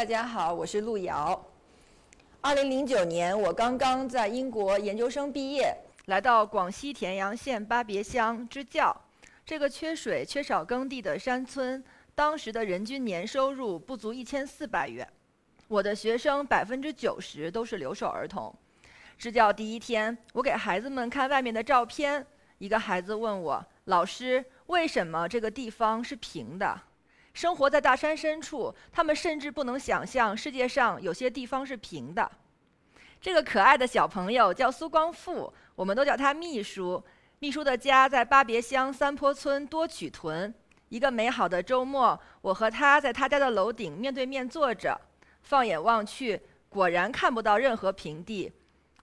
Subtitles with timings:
[0.00, 1.38] 大家好，我是路遥。
[2.40, 5.76] 二零零九年，我刚刚在英国研究生毕业，
[6.06, 8.98] 来到广西田阳县巴别乡支教。
[9.44, 11.84] 这个缺水、缺少耕地的山村，
[12.14, 15.06] 当时的人均年收入不足一千四百元。
[15.68, 18.50] 我的学生百分之九十都是留守儿童。
[19.18, 22.26] 支教第一天，我给孩子们看外面的照片。
[22.56, 26.80] 一个孩子问我：“老师，为什么这个地方是平的？”
[27.32, 32.30] 生活在大山深处，他们甚至不能想象世界上有些地方是平的。
[33.20, 37.02] 这个可爱的小朋友叫苏光富，我们都叫他秘书。
[37.38, 40.52] 秘书的家在巴别乡三坡村多曲屯。
[40.88, 45.00] 一个美好的周末，我和他在他家的楼顶面对面坐着，
[45.42, 48.52] 放眼望去，果然看不到任何平地。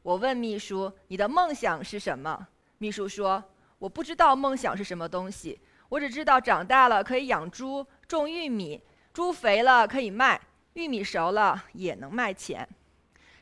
[0.03, 3.43] 我问秘书：“你的梦想是什么？”秘书说
[3.79, 5.59] ：“我不知道梦想是什么东西，
[5.89, 8.81] 我只知道长大了可以养猪、种玉米，
[9.13, 10.39] 猪肥了可以卖，
[10.73, 12.67] 玉米熟了也能卖钱。”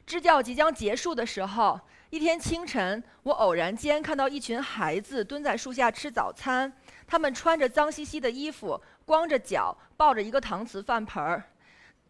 [0.05, 1.79] 支教即将结束的时候。
[2.11, 6.71] 一天清晨，我偶然间看到一群孩子蹲在树下吃早餐。
[7.05, 11.43] 他们穿着脏兮兮的衣服，光着脚，抱着一个搪瓷饭盆儿。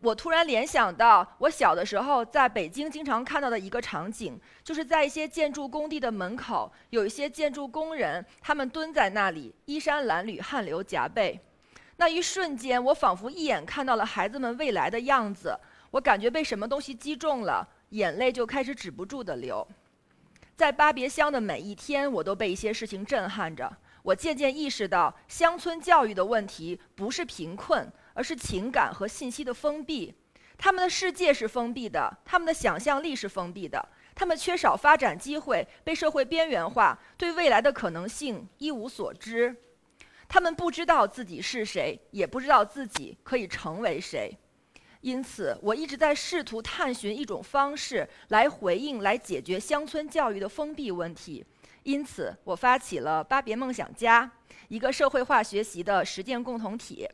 [0.01, 11.39] 我突然联想到，我小的时候在北京经常看到的一个场景，就是在一些建筑工地的门口，有一些建筑工人，他们蹲在那里，衣衫褴褛，汗流浃背。
[11.97, 15.57] 那一瞬间，我仿佛一眼看到了孩子们未来的样子。
[15.91, 19.65] 我感觉被什么东西击中了，眼泪就开始止不住地流。
[20.57, 23.71] 在巴别乡的每一天，我都被一些事情震撼着。
[24.03, 30.13] 我渐渐意识到，乡村教育的问题不是贫困，而是情感和信息的封闭。
[30.57, 39.55] 他们的世界是封闭的，他们的想象力是封闭的，他们缺少发展机会，被社会边缘化，对未来的可能性一无所知。
[40.27, 44.35] 他们不知道自己是谁，也不知道自己可以成为谁。
[45.01, 51.45] 因此，我一直在试图探寻一种方式来回应、来解决乡村教育的封闭问题。
[51.83, 54.31] 因此，我发起了巴别梦想家，
[54.67, 57.07] 一个社会化学习的实践共同体。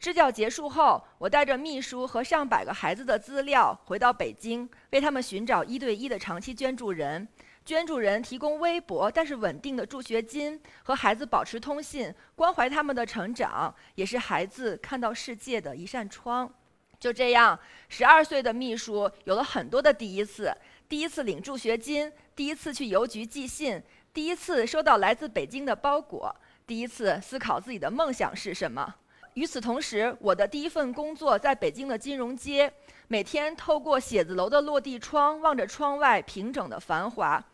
[0.00, 7.26] 支教结束后，我带着秘书和上百个孩子的资料回到北京，为他们寻找一对一的长期捐助人。
[7.64, 16.52] 捐助人提供微薄但是稳定的助学金，和孩子保持通信，关怀他们的成长，也是孩子看到世界的一扇窗。
[17.00, 17.58] 就这样，
[17.88, 20.54] 十二岁的秘书有了很多的第一次：
[20.88, 23.82] 第一次领助学金，第一次去邮局寄信，
[24.12, 26.34] 第一次收到来自北京的包裹，
[26.66, 28.94] 第一次思考自己的梦想是什么。
[29.34, 32.72] 与此同时，我的第一份工作在北京的金融街，
[33.08, 37.44] 每天透过写字楼的落地窗望着窗外平整的繁华，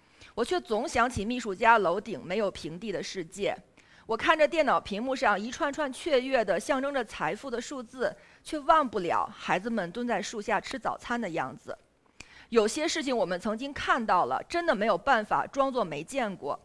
[0.40, 3.54] 我却总想起秘书家楼顶没有平地的世界。
[4.06, 8.16] 我看着电脑屏幕上一串串雀跃的、象征着财富的数字。
[8.42, 11.76] 却忘不了孩子们蹲在树下吃早餐的样子。
[12.48, 16.58] 有些事情我们曾经看到了，真的没有办法装作没见过。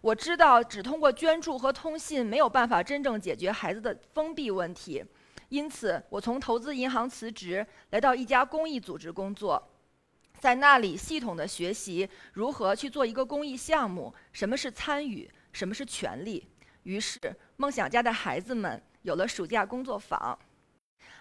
[0.00, 5.04] 我知道只通过捐助和通信没有办法真正解决孩子的封闭问题，
[5.48, 9.60] 因此我从投资银行辞职，来到一家公益组织工作，
[10.38, 16.48] 在那里系统的学习如何去做一个公益项目，什么是参与，什么是权利。
[16.84, 17.18] 于是，
[17.56, 20.38] 梦想家的孩子们有了暑假工作坊。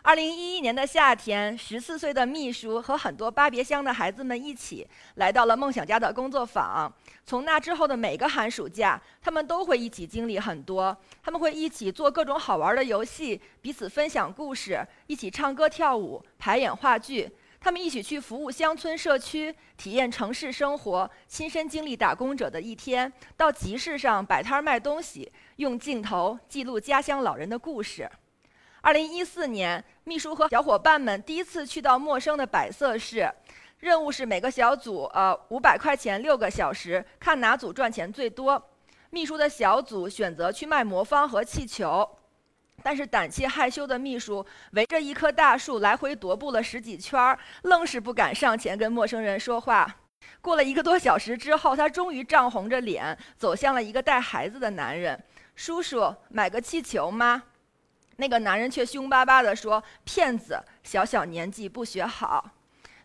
[0.03, 6.91] 二零一一年的夏天，十四岁的秘书和很多巴别乡的孩子们一起来到了梦想家的工作坊。
[7.25, 10.95] 从那之后的每个寒暑假，他们都会一起经历很多。
[11.21, 17.29] 他们会一起做各种好玩的游戏，彼此分享故事，一起唱歌跳舞，排演话剧。
[17.59, 28.09] 他们一起去服务乡村社区，体验城市生活，亲身经历打工者的一天，到集市上摆摊卖东西，用镜头记录家乡老人的故事。
[28.81, 33.29] 二零一四年，秘书和小伙伴们第一次去到陌生的百色市，
[33.79, 38.63] 任务是每个小组呃五百块钱六个小时，看哪组赚钱最多。
[39.09, 42.07] 秘书的小组选择去卖魔方和气球，
[42.83, 49.97] 但是胆怯害羞的秘书围着一棵大树来回踱步了十几圈，愣是不敢上前跟陌生人说话。
[50.41, 55.21] 过了一个多小时之后，他终于涨红着脸走向了一个带孩子的男人
[55.55, 57.43] ：“叔叔，买个气球吗？”
[58.17, 62.51] 那个男人却凶巴巴地说：“骗子，小小年纪不学好。”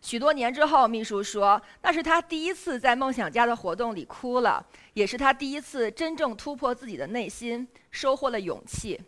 [0.01, 4.65] 许多年之后，秘书说：“那是他第一次在梦想家的活动里哭了，
[4.95, 9.01] 也是他第一次真正突破自己的内心，收获了勇气。”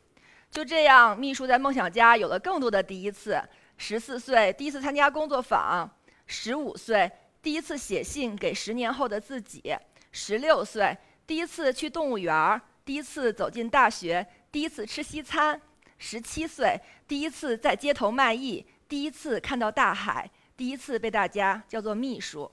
[0.54, 3.42] 就这样，秘书在梦想家有了更多的第一次：
[3.76, 5.84] 十四岁第一次参加工作坊；
[6.28, 7.10] 十五岁
[7.42, 9.76] 第一次写信给十年后的自己；
[10.12, 10.96] 十六岁
[11.26, 15.60] 第一次去动物园儿；第一次走进大学；第一次吃西餐。
[15.98, 22.48] 十七岁，第一次在街头卖艺；第一次看到大海，第一次被大家叫做秘书。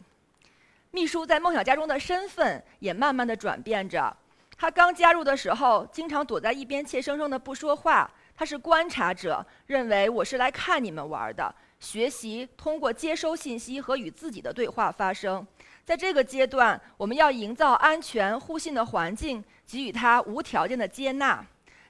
[0.89, 4.17] 秘书在梦想家中的身份也慢慢的转变着。
[4.61, 8.07] 他刚加入的时候，经常躲在一边，怯生生的不说话。
[8.35, 11.51] 他是观察者，认为我是来看你们玩的。
[11.79, 15.43] 学习通过接收信息和与自己的对话发生。
[15.83, 21.43] 在这个阶段，我们要营造安全互信的环境，给予他无条件的接纳。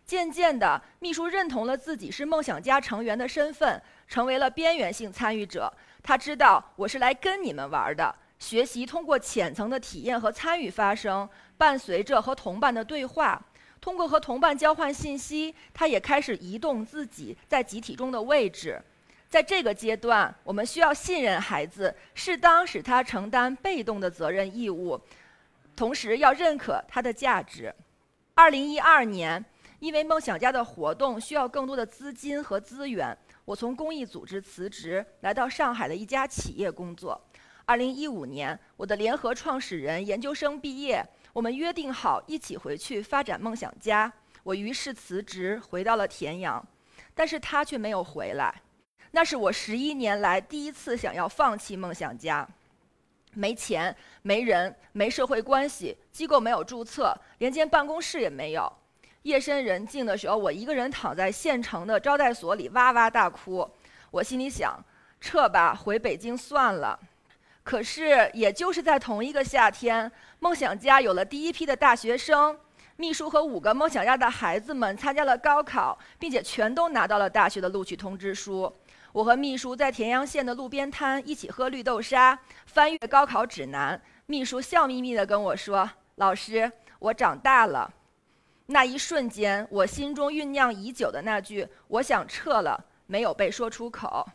[0.06, 5.70] 渐渐的，秘书认同了自己是梦想家成员的身份，成为了边缘性参与者。
[6.02, 8.16] 他知道我是来跟你们玩的。
[8.42, 11.30] 学习通过浅层的体验和参与发生，
[11.60, 13.40] 伴随着和同伴的对话。
[13.80, 18.82] 通过和同伴交换信息，他也开始移动自己在集体中的位置。
[19.30, 25.00] 在这个阶段，我们需要信任孩子，适当使他承担被动的责任义务，
[25.76, 27.72] 同时要认可他的价值。
[28.34, 29.44] 二零一二年，
[29.78, 33.16] 因为梦想家的活动需要更多的资金和资源，
[33.46, 37.20] 我从公益组织辞职，来到上海的一家企业工作。
[37.66, 44.12] 二零一五年，我的联合创始人研究生毕业，我们约定好一起回去发展梦想家。
[44.44, 46.66] 我于是辞职，回到了田阳，
[47.14, 48.54] 但是他却没有回来。
[49.12, 52.48] 那是我十一年来第一次想要放弃梦想家，
[53.34, 58.72] 没钱、没人、没社会关系，机构没有注册，连间办公室也没有。
[59.24, 63.70] 夜深人静的时候，我一个人躺在县城的招待所里哇哇大哭。
[64.10, 64.84] 我心里想，
[65.20, 67.00] 撤吧，回北京算了。
[67.64, 72.58] 可是，也就是在同一个夏天，梦想家有了第一批的大学生，
[72.96, 78.74] 秘书和五个梦想家的孩子们参加了高考，并且全都拿到了大学的录取通知书。
[79.14, 84.02] 我和秘书在田阳县的路边摊一起喝绿豆沙，翻阅高考指南。
[84.26, 87.94] 秘书笑眯眯地跟我说：“老师，我长大了。”
[88.68, 94.26] 那一瞬间，我心中酝酿已久的那句“我想撤了”没有被说出口。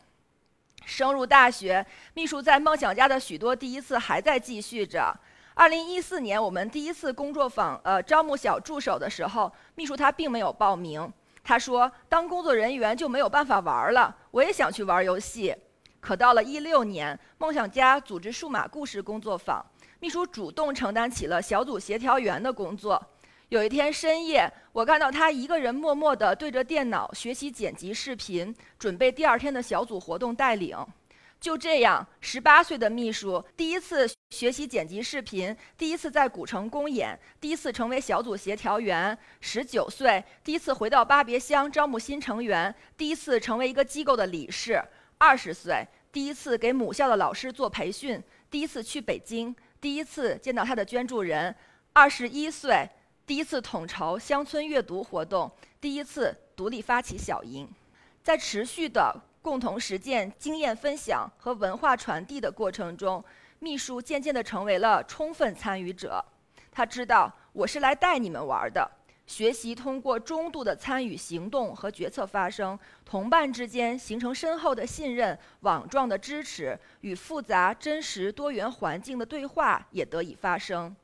[0.86, 1.84] 升入大学，
[2.14, 5.14] 秘书在梦想家的许多第一次还在继续着。
[5.52, 11.12] 二零一四年，我们第一次工作坊呃招募小助手的时候，秘书他并没有报名。
[11.42, 14.14] 他说：“当工作人员就没有办法玩了。
[14.30, 15.54] 我也想去玩游戏。
[16.00, 19.64] 可到了一六年，梦想家组织数码故事工作坊，
[19.98, 23.04] 秘书主动承担起了小组协调员的工作。
[23.48, 30.76] 有一天深夜，我看到他一个人默默地对着电脑学习剪辑视频，准备第二天的小组活动带领。”
[31.38, 39.16] 就这样，十八岁的秘书第一次学习剪辑视频，第一次在古城公演，第一次成为小组协调员。
[39.40, 44.82] 十九岁，第一次回到巴别乡招募新成员，第一次成为一个机构的理事。
[45.18, 48.20] 二十岁，第一次给母校的老师做培训，
[48.50, 51.54] 第一次去北京，第一次见到他的捐助人。
[51.92, 52.88] 二十一岁，
[53.26, 55.50] 第一次统筹乡村阅读活动，
[55.80, 57.68] 第一次独立发起小营，
[58.22, 59.14] 在持续的。
[59.42, 63.24] 共同实践、经验分享和文化传递的过程中，
[63.60, 66.24] 秘书渐渐地成为了充分参与者。
[66.72, 68.90] 他知道我是来带你们玩的。
[69.24, 80.94] 学习通过中度的参与、行动和决策发生，同伴之间形成深厚的信任、网状的支持，与复杂、真实、多元环境的对话也得以发生。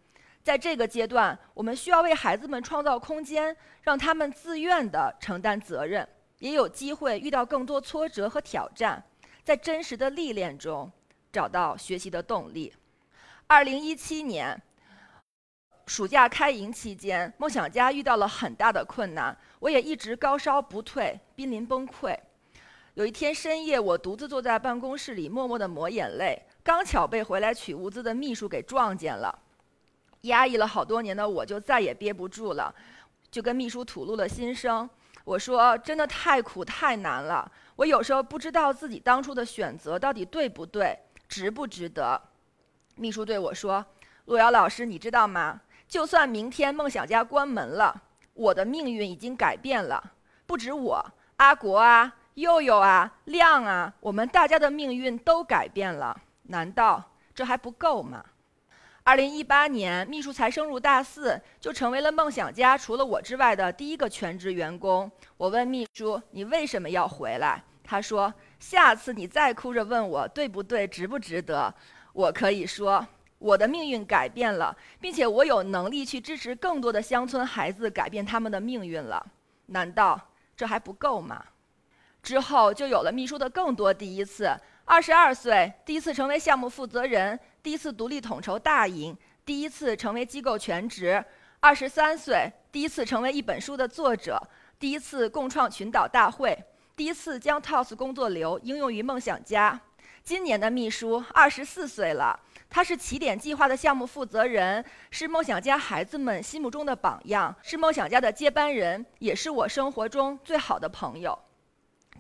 [0.43, 6.07] 在这个阶段，我们需要为孩子们创造空间，让他们自愿地承担责任。
[6.39, 9.01] 也有机会遇到更多挫折和挑战，
[9.45, 10.91] 在真实的历练中
[11.33, 12.75] 找到学习的动力。
[13.47, 14.61] 二零一七年
[15.87, 22.19] 暑假开营期间，梦想家遇到了很大的困难，我也一直高烧不退，濒临崩溃。
[22.95, 29.42] 有一天深夜，我独自坐在办公室里，默默地抹眼泪，刚巧被回来取物资的秘书给撞见了。
[30.23, 32.75] 压抑了好多年的我，就再也憋不住了，
[33.31, 34.89] 就跟秘书吐露了心声。
[35.25, 40.99] 我说：“真的太苦太难了，我有时候不知道自己当初的选择到底对不对，
[41.29, 42.21] 值不值得。”
[42.97, 43.85] 秘书对我说
[44.27, 45.61] ：“路遥老师，你知道吗？
[45.87, 48.03] 就算明天梦想家关门了，
[48.35, 50.13] 我的命运已经改变了。
[50.47, 51.05] 不止我，
[51.37, 56.21] 阿国啊，佑佑啊，亮啊，我们大家的命运都改变了。
[56.45, 57.03] 难道
[57.35, 58.25] 这还不够吗？”
[59.05, 65.11] 二零一八年，秘书才升入大四，就成为了梦想家除了我之外的第一个全职员工。
[65.37, 71.75] 我问秘书：“你为什么要回来？”他说：“下次你再哭着问我对不对、值不值得，
[72.13, 73.05] 我可以说
[73.41, 79.27] 我的命运改变了，并且我有能力去支持更多的乡村孩子改变他们的命运了。
[79.67, 81.45] 难道这还不够吗？”
[82.23, 84.49] 之后就有了秘书的更多第一次。
[84.85, 87.39] 二十二岁，第一次成为项目负责人。
[87.63, 91.23] 第一次独立统筹大营，第一次成为机构全职；
[91.61, 94.37] 二十三岁，第一次成为一本书的作者；
[94.81, 96.53] 第一次共创群岛大会；
[96.97, 99.81] 第一次将 TOS 工作流应用于梦想家。
[100.25, 102.39] 今年的秘书二十四岁了，
[102.69, 111.39] 他是起点计划的项目负责人，是梦想家孩子们心目中的榜样，是梦想家的接班人，也是我生活中最好的朋友。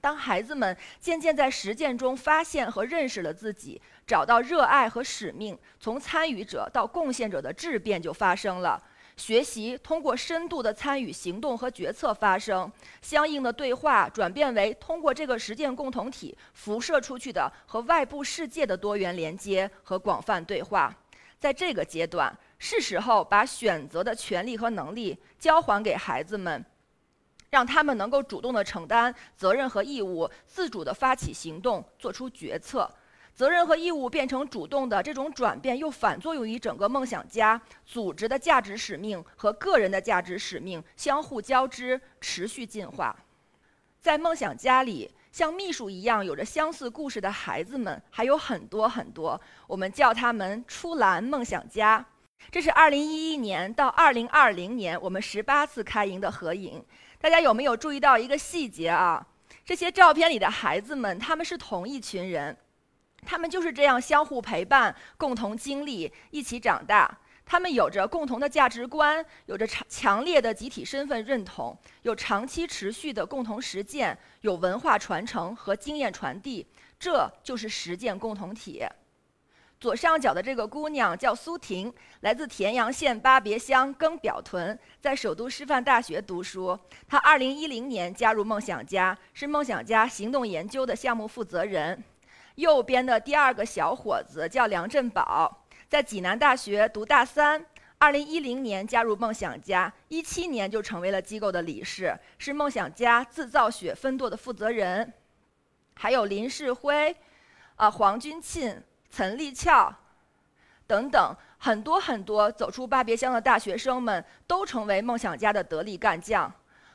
[0.02, 8.82] 当孩子们渐渐在实践中发现和认识了自己，找到热爱和使命，从参与者到贡献者的质变就发生了。
[9.16, 20.92] 学习通过深度的参与、行动和决策发生，相应的对话转变为通过这个实践共同体辐射出去的和外部世界的多元连接和广泛对话。
[21.38, 26.64] 在这个阶段，是时候把选择的权利和能力交还给孩子们。
[27.52, 32.90] 让他们能够主动地承担责任和义务，自主地发起行动，做出决策。
[33.34, 43.14] 责任和义务变成主动的这种转变，又反作用于整个梦想家组织的价值使命和个人的价值使命相互交织，持续进化。
[44.00, 52.02] 在梦想家里，像秘书一样有着相似故事的孩子们还有很多很多，我们叫他们“出蓝梦想家”。
[52.50, 56.82] 这是2011年到2020年我们十八次开营的合影。
[57.22, 59.24] 大家有没有注意到一个细节啊？
[59.64, 62.56] 这些照片里的孩子们，他们是同一群人，
[63.24, 67.16] 他们就是这样相互陪伴、共同经历、一起长大。
[67.46, 76.66] 他们有着共同的价值观，有着强强烈的集体身份认同，有长期持续的共同实践，有文化传承和经验传递。
[76.98, 78.84] 这就是实践共同体。
[79.82, 86.78] 左上角的这个姑娘叫苏婷，来自田阳县巴别乡更表屯，在首都师范大学读书。
[87.08, 92.00] 她2010年加入梦想家，是梦想家行动研究的项目负责人。
[92.54, 97.66] 右边的第二个小伙子叫梁振宝，在济南大学读大三
[97.98, 105.12] ，2010年加入梦想家，17年就成为了机构的理事，是梦想家自造血分舵的负责人。
[105.94, 107.16] 还有林世辉，
[107.74, 108.80] 啊，黄军庆。
[109.12, 109.94] 岑立翘，
[110.86, 116.50] 等等，很多很多走出巴别乡的大学生们都成为梦想家的得力干将。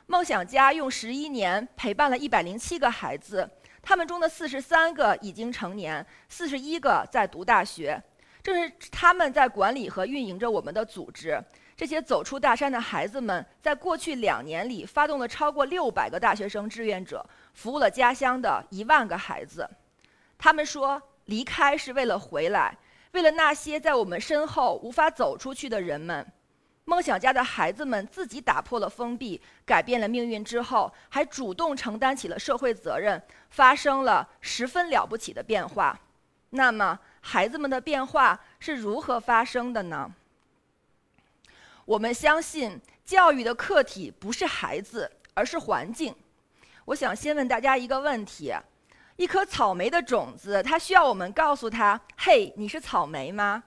[0.06, 3.48] 梦想家用十一年陪伴了一百零七个孩子，
[3.80, 8.02] 他们中的四十三个已经成年，四十一个在读大学。
[8.42, 11.40] 正是他们在管理和运营着我们的组织。
[11.76, 19.70] 这些走出大山的孩子们，在过去两年里发动了超过六百个大学生志愿者，服务了家乡的一万个孩子。
[20.36, 21.00] 他们说。
[21.28, 22.76] 离开是为了回来，
[23.12, 26.26] 为了那些在我们身后无法走出去的人们。
[26.86, 36.00] 梦想家的孩子们自己打破了封闭，改变了命运之后，还主动承担起了社会责任，发生了十分了不起的变化。
[36.48, 40.10] 那么，孩子们的变化是如何发生的呢？
[41.84, 46.14] 我们相信，教育的客体不是孩子，而是环境。
[46.86, 48.54] 我想先问大家一个问题。
[49.18, 53.64] 一颗草莓的种子，它需要我们告诉它：“嘿，你是草莓吗？”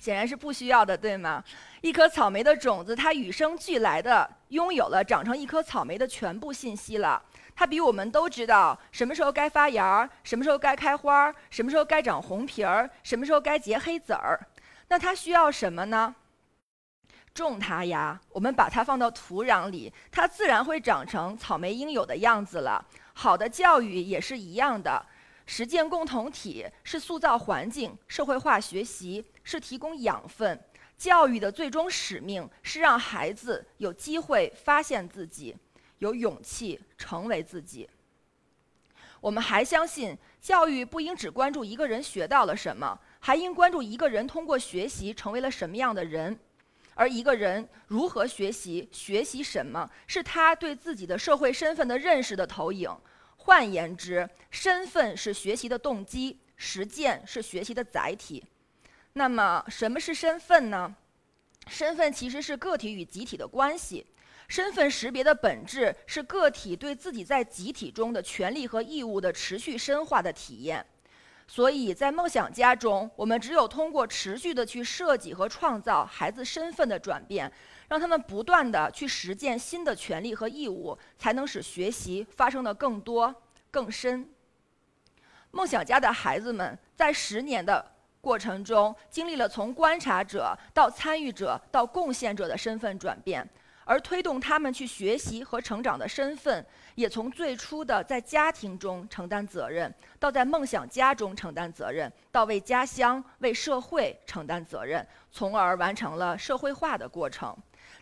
[0.00, 1.44] 显然是不需要的，对吗？
[1.82, 7.22] 一颗草莓的种子，它与生俱来的拥有了长成一颗草莓的全部信息了。
[7.54, 14.40] 它比我们都知道什么时候该发芽，什么时候该开花，什么时候该长红皮儿，什么时候该结黑籽儿。
[14.88, 16.14] 那它需要什么呢？
[17.32, 18.20] 种它呀！
[18.30, 22.84] 我们把它放到土壤里，它自然会长成草莓应有的样子了。
[23.14, 25.04] 好的教育也是一样的，
[25.46, 30.58] 实践共同体是塑造环境，社会化学习是提供养分。
[30.96, 35.56] 教育的最终使命是让孩子有机会发现自己，
[35.98, 37.88] 有勇气成为自己。
[39.20, 46.38] 我们还相信，教育不应只关注一个人学到了什么，还应关注一个人通过学习成为了什么样的人。
[47.00, 52.94] 而一个人如何学习，学习什么，是他对自己的社会身份的认识的投影。
[53.38, 58.44] 换言之，身份是学习的动机，实践是学习的载体。
[59.14, 60.94] 那么，什么是身份呢？
[61.68, 64.06] 身份其实是个体与集体的关系。
[64.46, 70.84] 身份识别的本质是个体对自己在集体中的权利和义务的持续深化的体验。
[71.50, 77.52] 所以在梦想家中，我们只有通过持续的去设计和创造孩子身份的转变。
[77.88, 83.34] 让他们不断的去实践新的权利和义务，才能使学习发生的更多、
[83.68, 84.32] 更深。
[85.50, 87.84] 梦想家的孩子们在十年的
[88.20, 93.44] 过程中，经历了从观察者到参与者到贡献者的身份转变，
[93.90, 107.52] 而推动他们去学习和成长的身份，也从最初的在家庭中承担责任，到在梦想家中承担责任，到为家乡、为社会承担责任，从而完成了社会化的过程。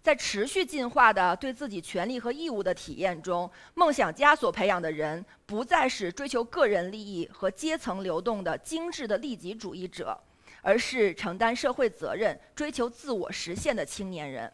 [0.02, 10.20] 在持续进化的对自己权利和义务的体验中，梦想家所培养的人不再是追求个人利益和阶层流动的精致的利己主义者，
[10.60, 14.52] 而是承担社会责任、追求自我实现的青年人。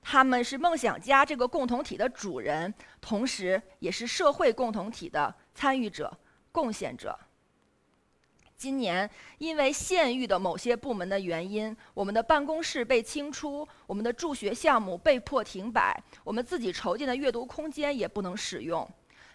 [0.00, 6.16] 他们是梦想家这个共同体的主人，同时也是社会共同体的参与者、
[6.50, 7.18] 贡献者。
[8.56, 18.88] 今年因为县域的某些部门的原因，我们的办公室被清出，我们的助学项目被迫停摆，我们自己筹建的阅读空间也不能使用。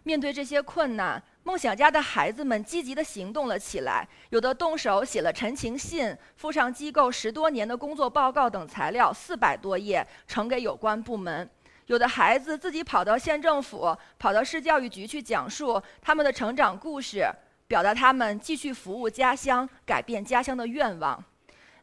[0.04, 11.46] 面对这些困难，梦想家的孩子们积极地行动了起来，有的动手写了陈情信，附上机构十多年的工作报告等材料，四百多页，呈给有关部门；
[11.88, 17.30] 有的孩子自己跑到县政府、跑到市教育局去讲述他们的成长故事。
[17.66, 21.24] 表达他们继续服务家乡、改变家乡的愿望。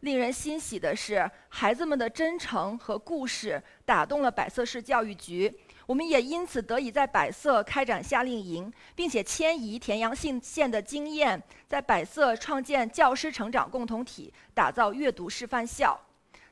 [0.01, 5.53] 令人欣喜的是，孩子们的真诚和故事打动了百色市教育局，
[5.91, 16.01] 我们也因此得以在百色开展夏令营，并且迁移田阳县县的经验，在百色创建教师成长共同体，打造阅读示范校。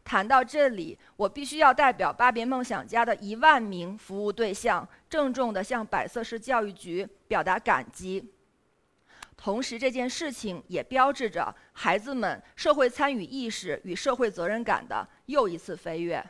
[0.02, 8.32] 谈到这里，我必须要代表巴别梦想家的一万名服务对象，郑重地向百色市教育局表达感激。
[9.36, 16.28] 同时，这件事情也标志着孩子们社会参与意识与社会责任感的又一次飞跃。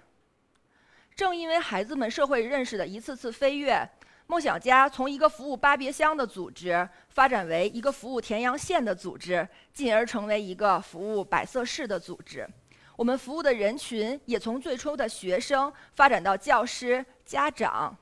[1.18, 3.84] 正因为孩子们社会认识的一次次飞跃，
[4.28, 12.48] 梦想家从一个服务巴别乡的组织发展为一个服务田阳县的组织，进而成为一个服务百色市的组织。
[12.94, 17.96] 我们服务的人群也从最初的学生发展到教师、家长。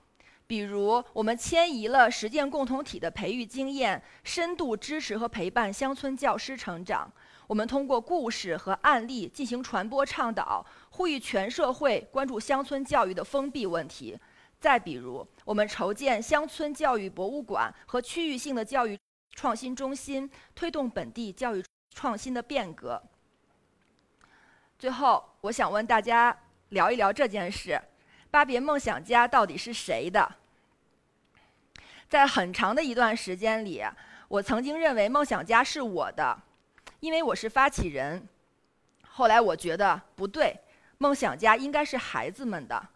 [0.47, 7.11] 比如，我们迁移了实践共同体的培育经验，深度支持和陪伴乡村教师成长。
[7.47, 14.19] 我们通过故事和案例进行传播倡导，呼吁全社会关注乡村教育的封闭问题。
[14.59, 18.99] 再比如，我们筹建乡村教育博物馆和区域性的教育
[19.35, 23.01] 创新中心，推动本地教育创新的变革。
[24.79, 26.37] 最后，我想问大家
[26.71, 27.81] 聊一聊这件事。
[28.31, 30.35] 巴别梦想家到底是谁的？
[32.09, 33.83] 在很长的一段时间里，
[34.29, 36.43] 我曾经认为梦想家是我的，
[37.01, 38.27] 因为我是发起人。
[39.03, 40.59] 后来我觉得不对，
[40.99, 42.89] 梦想家应该是孩子们的。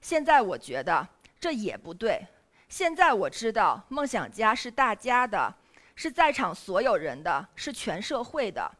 [0.00, 1.06] 现在我觉得
[1.40, 2.20] 这也不对。
[2.68, 5.52] 现在我知道梦想家是大家的，
[5.94, 8.70] 是在场所有人的，是全社会的。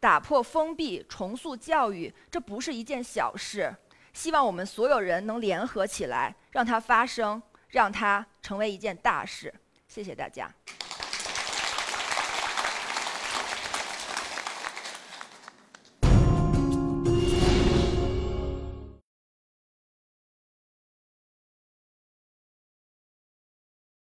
[0.00, 3.74] 打破封闭，重塑教育，这不是一件小事。
[4.12, 9.52] 希望我们所有人能联合起来，让它发生，让它成为一件大事。
[9.88, 10.50] 谢谢大家。